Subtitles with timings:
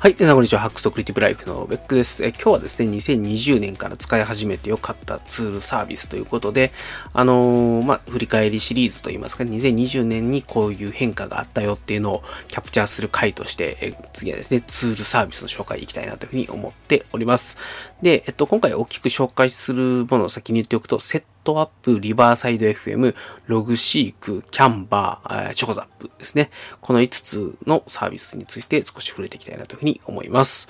[0.00, 0.14] はい。
[0.14, 0.60] 皆さん、こんにちは。
[0.60, 2.24] ハックストクリティブライフのベックです。
[2.24, 6.70] え今日はですね、2020年から使い始めてよかったツールサービスということで、
[7.12, 17.58] あのー、まあ、振り返りシリーズといいますか、2020年にこういう変化があったよっていうのをキャプチャーする回として、え次はですね、ツールサービスの紹介いきたいなというふうに思っております。
[18.00, 23.14] で、えっと、今回大きく紹介するものを先に言っておくと、セットアップ、リバーサイド FM、
[23.46, 26.50] ログシーク、キャンバー、チョコザップですね。
[26.82, 30.68] この5つのサービスについて少し触れていきたいなというふうに思います。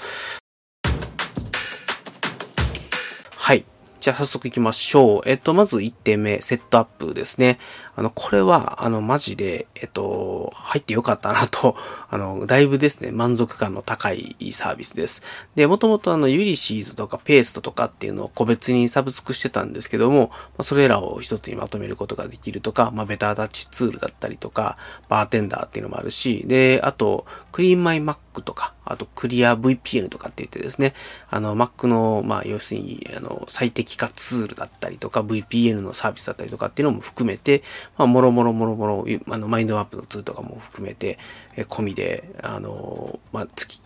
[3.37, 3.65] はい。
[4.01, 5.23] じゃあ早速行きましょう。
[5.27, 7.59] えっと、まず1点目、セットアップですね。
[7.99, 11.75] あの、これは、あの、マジで、えっと、入ってよかったなと、
[12.09, 15.25] あの、だいぶですね、満足感の高いサービスです。
[15.57, 24.77] で、もともとあの、ユリシーズとかペーストとかっていうのを個別にサブスクしてたんですけども、ま、それらを一つにまとめることができるとか、まあ、ベタータッチツールだったりとか、
[25.09, 30.95] Bartender っていうのもあるし、で、あと、 CleanMyMac とか、あとクリア VPN とかって言ってですね、
[31.29, 37.63] あの Mac の、まあ要するに、あの、最適化ツールだったりとか、VPN のサービスだったりとかっていうのも含めて、
[37.97, 41.19] まあ、もろもろもろもろ、あの、マインドマップのツールとかも含めて、
[41.57, 43.81] え込みで、あの、まあ、月、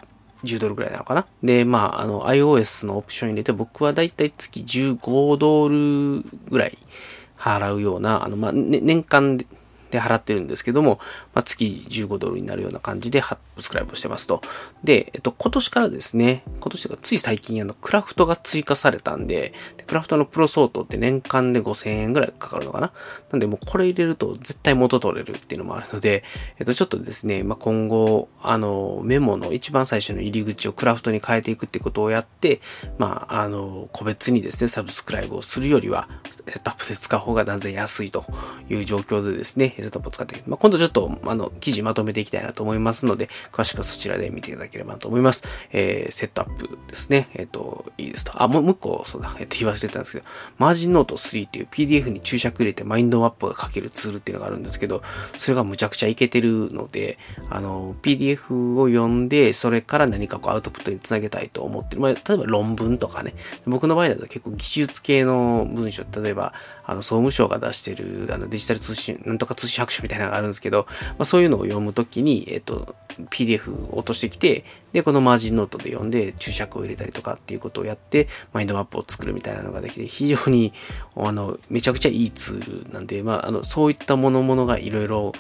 [0.45, 1.27] 10ドルぐらいなのかな？
[1.43, 6.77] で、まあ、あの、iOS のオプション入れて、僕はだいたい月15ドルぐらい
[7.39, 9.39] 払うような、あの、まあ、ね、年間
[9.93, 10.99] で、払ってるんですけども、
[11.35, 14.41] まあ、月15ドルになるような感じでサブスクライブをしてますと。
[14.83, 22.93] で、えっと、今年からですね、今年がつい最近あの、クラフトが追加されたんで、でクラフトのプロ相当って年間で5000円ぐらいかかるのかな
[23.31, 26.25] なんでもうこれ入れると絶対元取れるっていうのもあるので、
[26.59, 32.61] えっと、ちょっとですね、まあ、今後、あの、メモの一番最初の入り口をクラフトに変えていくってことをやって、
[32.99, 38.25] まあ、あの、個別にですね、サブスクライブをするよりは、 Setapp で使う方が断然安いと
[38.69, 45.45] いう状況でですね、 Setapp を使ってまあ、今度ちょっと、あの、記事まとめていきたいなと思いますので、詳しくはそちらで見ていただければなと思います。
[45.73, 47.29] えー、 Setapp ですね。
[47.35, 48.43] えっ、ー、と、いいですと。
[48.43, 50.25] あ、もう、もう一個、そうだ、えっ、ー、と、忘れてたんですけど、
[50.59, 55.03] MarginNote 3っていう PDF に注釈入れてマインドマップが書けるツールっていうのがあるんですけど、
[55.37, 57.19] それがむちゃくちゃいけてるので、
[57.51, 62.03] あの、PDF を読んで、それから何かこうアウトプットにつなげたいと思ってる。
[62.03, 63.35] まあ、例えば論文とかね。
[63.67, 66.53] 僕の場合だと結構技術系の文章、例えば、
[66.85, 72.95] あの、総務省が出してる、あの、デジタル通信、なんとか通信白書みたいなのがあるんですけど、まあ、そういうのを読むときに、えっと、
[73.31, 80.73] PDF を落としてきて、で、このマージンノートで読んで注釈を入れたりとかっていうことをやって、マインドマップを作るみたいなのができて、非常に、
[81.17, 85.33] あの、めちゃくちゃいいツールなんで、まあ、あの、そういったものものがいろいろ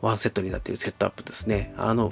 [0.00, 1.74] ワンセットになっているセットアップですね。
[1.76, 2.10] あの、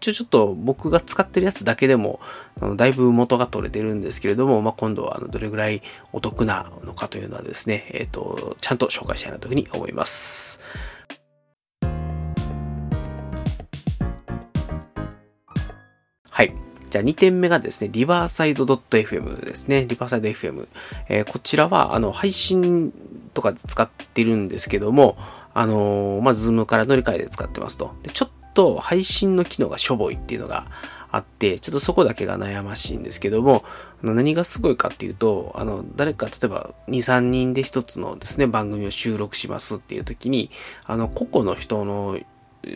[0.00, 2.20] ちょ、ちょっと僕が使ってるやつだけでも、
[2.60, 10.60] あのだいぶ元が取れてるんですけれども、まあ、今度はあのどれぐらいお得なのかというのはですね、えっ、ー、と、ちゃんと紹介したいなというふうに思います。
[16.30, 16.52] はい。
[16.90, 19.86] じゃあ2点目がですね、リバーサイド .fm ですね。
[19.86, 20.68] リバーサイド FM。
[21.08, 22.92] えー、こちらは、あの、配信
[23.34, 25.16] とかで使ってるんですけども、
[25.54, 27.94] あのー、まあ、 Zoom から乗り換えで使ってますと。
[28.02, 30.66] で、ちょっと配信の機能がしょぼいっていうのが
[31.12, 33.62] あって、ちょっとそこだけが悩ましいんですけども、
[34.02, 40.50] あの何がすごいかっていうと、あの、誰か、例えば2、3人で一つのですね、番組を収録しますっていう時に、
[40.86, 42.18] あの、個々の人の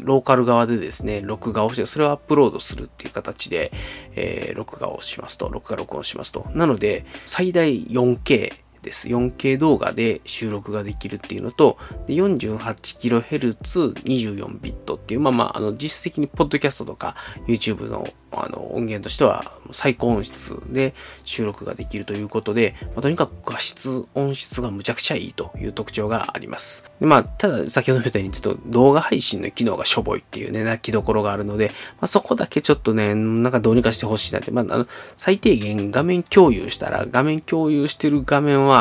[0.03, 3.72] ローカル側でですね、録画をして、それをアップロードするっていう形で、
[4.15, 6.47] えー、録画をしますと、録画録音しますと。
[6.54, 9.09] なので、最大 4K です。
[9.09, 11.78] 4K 動画で収録ができるっていうのと、
[12.09, 17.15] 48kHz24 ビットっていう、まあまあ、あの、実質的にポッドキャストとか
[17.47, 20.94] YouTube のあの、音源としては最高音質で
[21.25, 26.84] 収録ができるということで、まあ、とにかく画質、音質がむちゃくちゃいいという特徴があります。
[27.00, 38.72] でまあ、ただ、先ほど言ったように、ちょっと動画配信の機能がしょぼいっていうね、泣きどころがあるので、まあ、そこだけちょっとね、なんかどうにかしてほしいなって、まあ、あの、最低限画面共有したら、画面共有してる画面は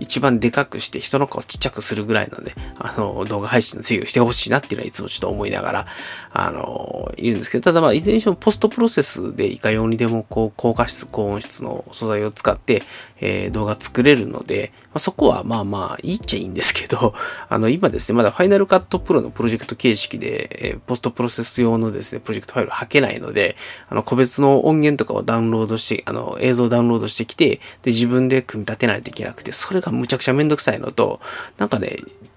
[0.00, 5.86] 一番でかくして人の顔ちっちゃくするぐらいので、あの、動画配信の制御してほしいなっていうのはいつもちょっと思いながら、
[6.32, 12.82] あの、いるんですけど、ただまあ、いずれにしてもポストプロセスでいかようにでもこう、高画質、高音質の素材を使って、
[13.20, 17.14] えー、動画作れるので、まあ、そこはまあまあ、いいっちゃいいんですけど、
[17.48, 23.56] あの、今ですね、まだファイナルカットプロのプロジェクト形式で、えー、ポストプロセス用のですね、プロジェクトファイル吐けないので、
[23.88, 31.20] あの、個別の音源とかをダウンロードして、あの、映像をダウンロードしてきて、で、自分で組み立てないといけないくて、それがむちゃくちゃめんどくさいのと、
[31.56, 31.96] なんかね、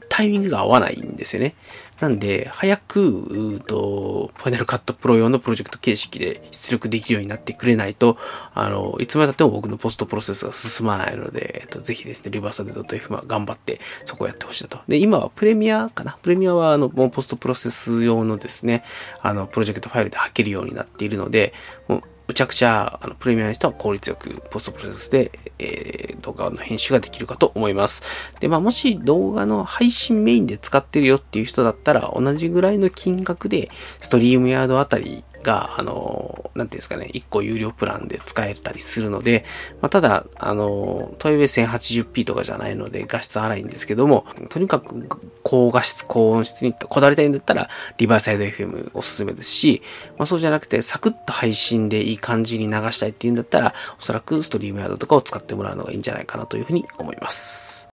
[0.09, 1.55] タイミングが合わないんですよね。
[2.01, 8.17] なんで、早く、うーと、ファイナルカットプロ用のプロジェクト形式で出力できるようになってくれないと、
[8.53, 14.79] あの、いつまでたっても僕のポストプロセスが進まないので、えっと、ぜひですね、リバーサルド .f は頑張ってそこをやってほしいなと。
[14.87, 16.17] で、今はプレミアかな？
[16.21, 18.83] プレミアは、あの、もうポストプロセス用のですね、
[19.21, 21.53] あの、プロジェクトファイルで吐けるようになっているので、
[21.87, 28.33] もうむちゃくちゃ、あの、プレミアの人は効率よくポストプロセスで、えー、動画の編集ができるかと思います。
[28.39, 33.69] で、まあ、もし動画の配信メインで使ってるよっていう人だったら、同じぐらいの金額で、
[33.99, 39.45] ストリームヤードあたりが、あの、なんていうんですかね、1個有料プランで使えたりするので、
[39.81, 45.07] まあ、ただ、あの、トイウェイ 1080p とかじゃないので画質荒いんですけども、とにかく
[45.43, 49.81] 高画質、高音質にこだわりたいんだったら、リバーサイド FM おすすめですし、
[50.17, 57.90] まあ、そうじゃなくて、サクッと配信でいい感じに流したいっていうんだったら、おそらくストリームヤードとかを使ってもらうのがいいんじゃないかなというふうに思います。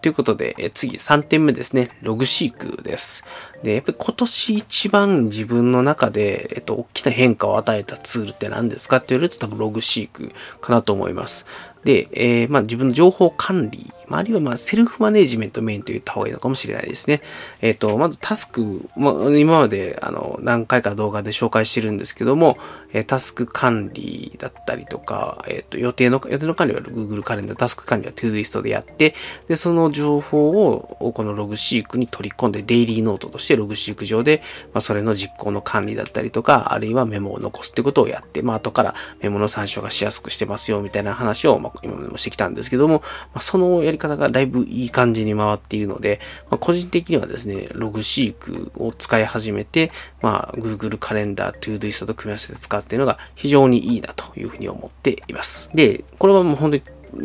[0.00, 1.90] ということで、え次3点目ですね。
[2.02, 3.24] ログシークです。
[3.64, 11.46] で、やっぱり今年一番自分の中で、えっと、大きな変化を与えたツールって何ですかって言われると多分ログシークかなと思います。
[11.82, 17.20] で、えー、まあ自分の情報管理、まあ、あるいはまあセルフマネジメントメインと言った方がいいのかもしれないですね。
[17.60, 22.58] えっ、ー、と、まずタスク、まあ、今まであの何回か動画で紹介してるんですけども、
[22.92, 29.14] え、タスク管理だったりとか、えっ、ー、と、予定の、予定の管理は Google カレンダー、タスク管理は ToDoist でやって、
[29.46, 43.02] で、その情報をこのログシークに取り込んでデイリーノートとしてログシーク上で、まあ、それの実行の管理だったりとか、あるいはメモを残すってことをやって、まあ、後からメモの参照がしやすくしてますよ、みたいな話を、まあ、今までもしてきたんですけども、
[43.34, 49.90] まあ、そのやりり方がだいぶいい感じに回っているので、まあ、個人的にはですね、ログシークを使い始めて、
[50.22, 55.70] まあ、Google カレンダー、ToDoist と組み合わせて使っているのが非常にいいなというふうに思っています。
[55.74, 56.82] で、これはもう本当に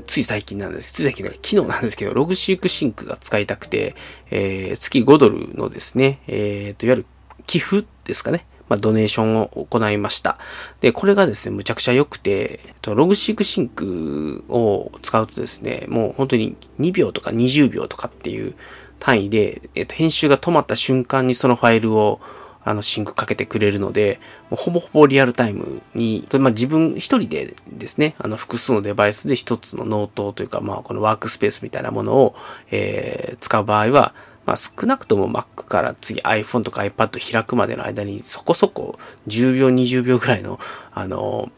[0.08, 0.94] つい最近なんです。
[0.94, 3.96] つい最近、ね、昨日なんですけど、ログシークシンクが使いたくて、
[4.32, 7.06] えー、月5ドルのですね、えー、と、いわゆる
[7.46, 8.46] 寄付ですかね。
[8.70, 10.38] まあ、ドネーションを行いました。
[10.82, 18.56] で、これがですね、むちゃくちゃ良くて、 Logseq Sync を使うとですね、もう本当に2秒とか20秒とかっていう
[19.00, 22.20] 単位で、えっと、編集が止まった瞬間にそのファイルを
[22.66, 24.20] あの、シンクかけてくれるので、
[24.50, 32.36] もうほぼほぼリアルタイムに、まあ、自分一人でですね、あの、複数のデバイスで一つのノートというか、まあ、このワークスペースみたいなものを、
[32.72, 38.98] えー、使う場合は、まあ、少なくとも Mac から次 iPhone とか iPad 開くまでの間にそこそこ
[39.28, 40.60] 10秒、20秒ぐらいの、
[40.92, 41.50] あの、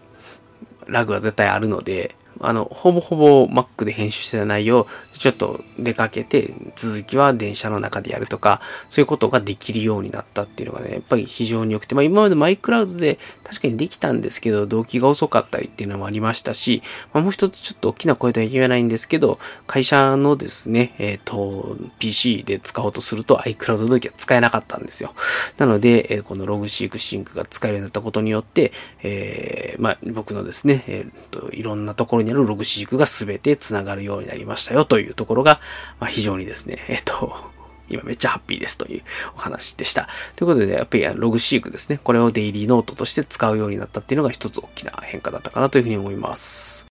[0.88, 4.88] ラグは絶対あるので、あの、ほぼほぼ Mac で編集してた内容、
[5.18, 16.82] ちょっと出かけて、続きは電車の中でやるとか、そういうことができるようになったっていうのがね、やっぱり非常に良くて、まあ今までマイクラウドで確かにできたんですけど、動機が遅かったりっていうのもありましたし、
[17.14, 25.14] まあもう一つちょっと大きな声とは言えないんですけど、会社のですね、えっ、ー、と、PC で使おうとすると iCloud 動機は使えなかったんですよ。
[25.58, 28.72] なので、えー、このログシークシンクが使えるようになったことによって、
[29.04, 35.60] えー、まあ僕のですね、えっ、と、いろんなところにあるログ飼育が全て繋がるようになりましたよといういうところが、
[36.00, 37.36] まあ、非常にですね、えっと、
[37.88, 39.04] 今めっちゃハッピーですという
[39.36, 40.10] お話でした。
[40.36, 42.00] ということで、やっぱりログシークですね。
[42.04, 46.88] これをデイリーノートとして使うようになったっていうのが一つ大きな変化だったかなというふうに思います。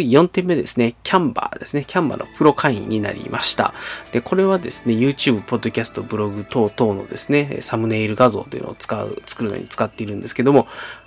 [0.00, 0.94] 次4点目ですね。
[1.02, 1.84] キャンバーですね。
[1.86, 3.74] キャンバーのプロ会員になりました。
[4.12, 10.66] で、これはですね、YouTube、ポッドキャスト、ブログ等々のですね、サムネイル画像というのを使う、作るのに使っているんですけども、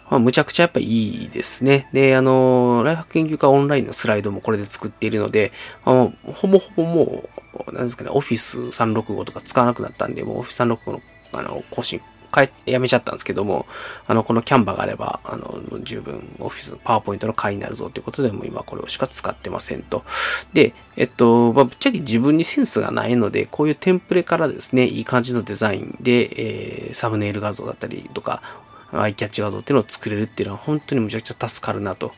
[0.09, 1.89] まあ、むちゃくちゃやっぱいいですね。
[1.91, 5.51] で、あの、ライフ研究家オンラインのスライドもこれで作っているので、
[5.85, 7.29] あのほぼほぼも
[7.67, 11.01] う、なんですかね、オフィス365とか使わなくなったんで、もうオフィス365の、
[11.33, 11.99] あの、更新
[12.33, 13.65] 変え、やめちゃったんですけども、
[14.07, 20.03] あの、このキャンバーがあれば、あの、十分、オフィス、パワーポイントの会になるぞということで、もう今これをしか使ってませんと。
[20.53, 28.41] で、えっと、まあ、ぶっちゃけ自分にセンスがないので、こういうテンプレからですね、いい感じのデザインで、えー、サムネイル画像だったりとか、
[29.01, 32.11] アイキャッチ画像っていうのを作れるっていうのは本当にむちゃくちゃ助かるなと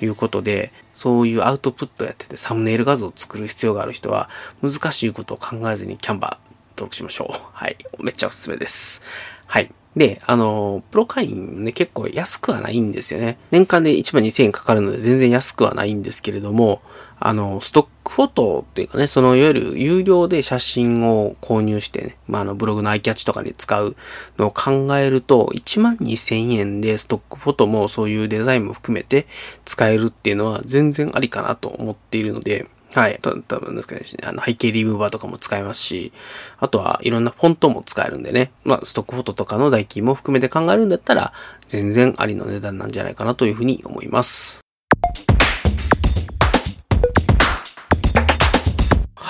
[0.00, 4.28] いうことで、そういうアウトプットやっててサムネイル画像を作る必要がある人は
[4.62, 6.41] 難しいことを考えずにキャンバー
[6.82, 7.50] 登録しましょう。
[7.52, 7.76] はい。
[8.00, 9.02] めっちゃおすすめです。
[9.46, 9.70] はい。
[9.94, 13.38] で、あの、プロ会員ね、結構安くはないんですよね。
[13.50, 16.80] 年間で1万2000円かかるので全然安くはないんですけれども、
[17.20, 23.94] あの、ストックフォトっていうかね、そのいわゆる有料で写真を購入してね、まあ、あの、ブログのアイキャッチとかに使う
[24.38, 29.26] のを考えると、1万2000円でストックフォトもそういうデザインも含めて
[29.66, 33.18] 使えるっていうのは全然ありかなと思っているので、はい。
[33.22, 36.12] 多分ですかね、あの背景リムーバーとかも使えますし、
[36.58, 41.32] あとはいろんなフォントも使えるんでね、まあストックフォトとかの代金も含めて考えるんだったら、
[41.68, 44.60] 全然ありの値段なんじゃないかなというふうに思います。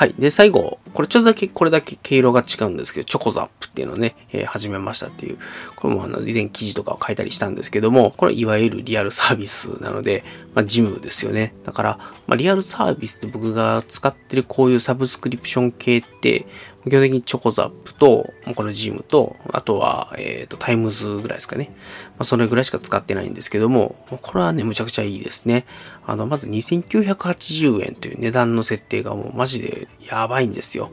[0.03, 0.15] はい。
[0.15, 5.39] で、最後、これちょっとだけ、これだけ毛色が違うんですけど、チョコザップっていうのをね、えー、始めましたっていう、
[5.77, 10.25] これもあの、以前記事とかを書いたりしたんですけども、これいわゆるリアルサービスなので、
[10.57, 11.55] まあ、ジムですよね。
[11.63, 16.47] だから、まあ、リアルサービスで僕が使ってるこういうサブスクリプション系って、
[16.85, 21.71] 基本的に chocoZAP と、このジムと、あとは、えっ、ー、と、タイムズぐらいですかね。
[22.13, 25.65] まあ、それぐらいしか使ってないんですけども、これはね、むちゃくちゃいいですね。
[26.05, 30.91] あの、まず2980円という値段の設定がもうマジでやばいんですよ。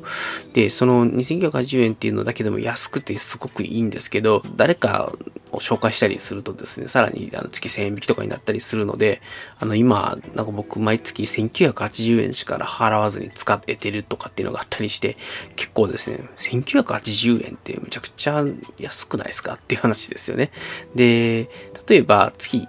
[0.54, 5.12] で、その2980円っていうのだけでも安くてすごくいいんですけど、誰か
[5.52, 9.22] を紹介したりするとですね、さらにあの月1000円引きとかになったりするので、
[9.60, 15.18] あの、今、なんか僕毎月1980円しか払わずに使っててるとかっていうのがあったりして、
[15.56, 18.44] 結構構ですね、1980円ってむちゃくちゃ
[18.78, 20.52] 安くないですかっていう話ですよね。
[20.96, 21.50] で、
[21.88, 22.66] 例えば月、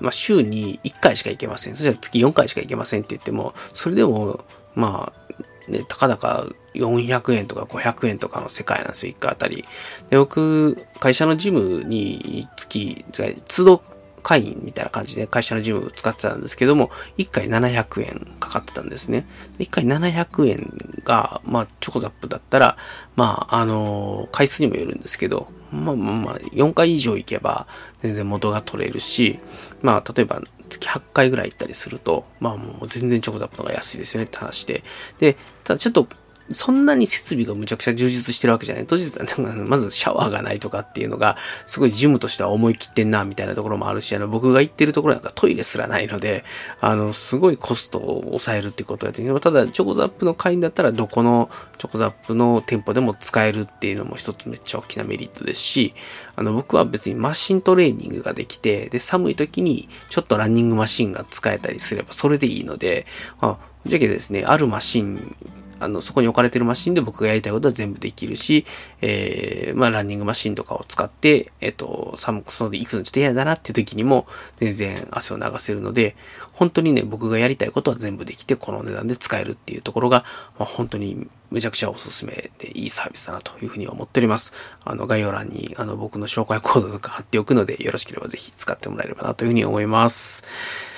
[0.00, 1.76] まあ、週に1回しか行けません。
[1.76, 9.64] そしたら月4回しか行けませんって言っても、それでも、まあ、ね、たかだか400円とか500円とかの世界なんですよ、1回あたり。
[10.10, 13.04] で、僕、会社のジムに月、
[13.48, 13.82] 都度
[14.22, 19.26] 会員みたいな感じで会社のジム使ってたんですけども、1回700円かかってたんですね。
[19.58, 22.76] 1回700円が、まあ、チョコザップだったら、
[23.16, 27.66] まあ、あのー、回数にもよるんですけど、まあまあまあ、4回以上行けば
[28.00, 29.38] 全然元が取れるし、
[29.80, 34.82] まあ、例えば月8回ぐらい行ったりすると、まあもう全然チョコザップの方が安いですよねって話で。
[35.18, 36.06] で、ただちょっと
[36.50, 38.86] そんなに設備がむちゃくちゃ充実してるわけじゃない。
[38.86, 39.16] 当日、
[39.64, 46.44] まずシャワーがないとかっていうのが、すごいジムとしては思い切ってんな、みたいなところもあるし、あの、僕が行ってるところなんかトイレすらないので、
[46.80, 55.94] あの、すごいコストを抑えるっていうことやってただ、チョコザップの会員だったら、どこのチョコザップの店舗でも使えるっていうのも一つめっちゃ大きなメリットですし、
[56.36, 63.06] あの、僕は別にマシントレーニングができて、で、寒い時にちょっとランニングマシンが使えたりすれば、それでいいので、
[63.40, 65.36] あ、じゃけですね、あるマシン
[65.82, 68.64] あの、そこに置かれてるマシンで僕がやりたいことは全部できるし、
[69.00, 76.16] えー、まあ、ランニングマシンとかを使って、えっ、と、寒く、そで行くのちょっと嫌だなっていう時にも、全然汗を流せるので、
[76.52, 80.24] 本当にね、僕がやりたいことは全部できて、この値段で使えるっていうところが、
[80.58, 84.52] まあ、本当にめちゃくちゃおすすめでいいサービスだなというふうに思っております。
[84.84, 90.91] あの、概要欄に、あの、僕の紹介コードとか貼っておくので、よろしければぜひ使ってもらえればなというふうに思います。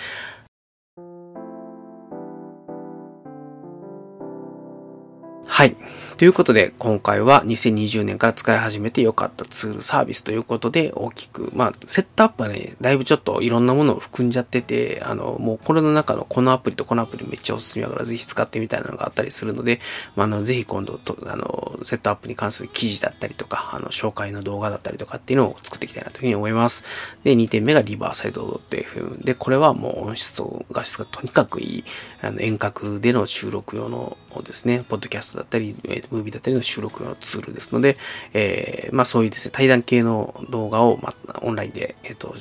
[5.54, 5.76] はい。
[6.18, 19.78] ということで、今回は2020年から使い始めて良かったツール、サービスということで大きく、まあ、セットアップはね、だいぶちょっといろんなものを含んじゃってて、あの、もうこれの中のこのアプリとこのアプリめっちゃおすすめだからぜひ使ってみたいなのがあったりするので、
[20.16, 26.84] まあ、あの、ぜひ今度と、あの、セットアップに関する記事だったりとか、あの、紹介の動画だったりとかっていうのを作っていきたいなというふうに思います。
[27.22, 31.84] で、2点目がリバーサイド .fm で、これはもう音質と画質がとにかくいい、
[32.22, 35.74] あの、遠隔での収録用のですね、ポッドキャストだったり、
[36.10, 37.96] ムービーだったりの収録用のツールですので、
[38.32, 42.34] えー、まあそういうですね、対談系の動画を、まあ、オンラインで、えっ、ー、と、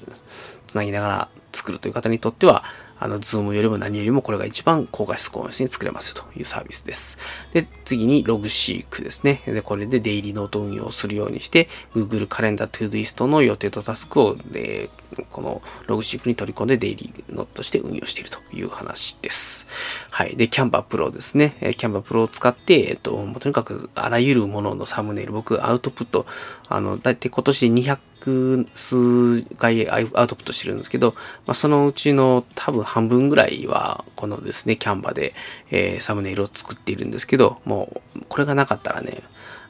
[0.67, 2.63] つなぎながら作るという方にとっては、
[2.99, 7.17] あの、 Zoom よりも何よりもこれが一番高画質高音質に作れますよというサービスです。
[7.51, 9.41] で、次に Logseq ですね。
[9.45, 14.89] で、これでデイリーノート運用するようにして、Google カレンダー Todoist の予定とタスクを、で、
[15.31, 19.67] このログシークに取り込んでデイリーノートとして運用しているという話です。
[20.11, 20.35] はい。
[20.35, 21.55] で、キャンバープロですね。
[21.77, 26.25] キャンバープロを使って、えっと、とにかくあらゆるもののサムネイル、僕アウトプット、
[26.75, 31.11] あの、だいたい今年200数回アウトプットしてるんですけど、
[31.45, 35.33] まあ、そのうちの多分半分ぐらいは、このですね、キャンバで、
[35.69, 39.21] えー、サムネイルを作っているんですけど、もう、これがなかったらね、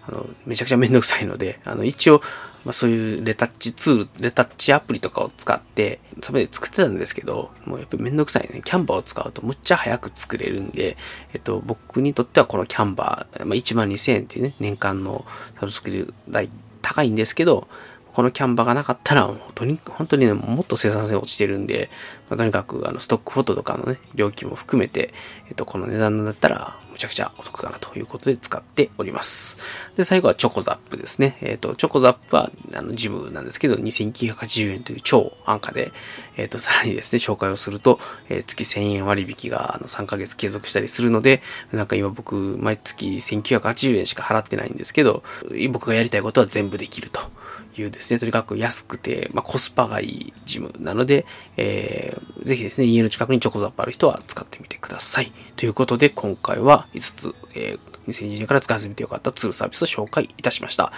[0.07, 2.22] あの、めちゃくちゃめんどくさいので、あの、一応、
[2.65, 8.62] まあ、そういうレタッチツール、レタッチアプリとかを使って、サムネイル作ってたんですけど、もうやっぱりめんどくさいね。
[8.63, 10.95] キャンバーを使うとむっちゃ早く作れるんで、
[11.33, 15.25] えっと、僕にとってはこのキャンバー、まあ、12,000円っていうね、年間の
[15.60, 16.50] サブスクリ代
[16.84, 17.68] 高いんですけど、
[18.13, 21.89] このキャンバーがなかったら、本当に、本当にね、もっと生産性落ちてるんで、
[22.29, 25.13] まあ、とにかく、あの、ストックフォトとかのね、料金も含めて、
[25.48, 29.58] えっと、この値段だったら、むちゃくちゃお得かなということで使っております。
[29.98, 31.38] で、最後はチョコザップですね。
[31.41, 35.91] えっ、と、チョコザップは、あの、ジムなんですけど、2980円という超安価で、
[36.38, 41.41] えっ、と、さらにですね、紹介をすると、えー、月1000円割引が、あの、3ヶ月継続したりするので、
[41.72, 45.24] なんか今僕、毎月1980円しか払ってないんですけど、
[45.72, 47.22] 僕がやりたいことは全部できると。
[47.77, 51.25] いうですね、とにかく安くて、まあ、コスパがいいジムなので、
[51.58, 55.32] えー、ぜひですね、家の近くにチョコザップある人は使ってみてください。
[55.56, 60.92] ということで、今回は5つ、えー、2020年から使い始めてよかったツールサービスを紹介いたしました。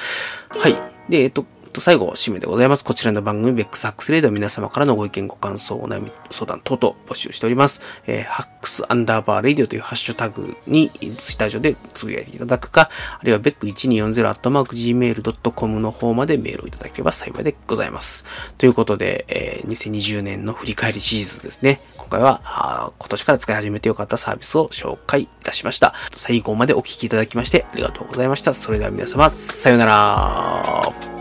[0.50, 0.76] はい。
[1.10, 2.86] で、えっと、と、最後、締めでございます。
[2.86, 7.82] こちらの番組、 Beck's Hacks Radio 皆様からのご意見、ご感想、お悩み、相談等々募集しております。
[8.08, 12.90] えー、 hacks アンダーバーレディオというハッシュタグに、ツイッター上でつぶやいていただくか、
[13.20, 18.54] あるいは beck1240アットマーク gmail.com の方までメールをいただければ幸いでございます。
[18.58, 21.82] ということで、えー、2020年の振り返りシリーズですね。
[21.98, 25.94] 今回は、あ今年から使い始めてよかったサービスを紹介いたしました。
[26.16, 28.54] 最後までお聴きいただきましてありがとうございました。
[28.54, 31.15] それでは皆様、さようなら。